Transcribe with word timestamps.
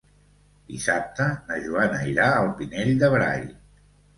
Dissabte 0.71 1.27
na 1.51 1.59
Joana 1.67 2.01
irà 2.15 2.33
al 2.39 2.51
Pinell 2.63 2.93
de 3.05 3.15
Brai. 3.17 3.49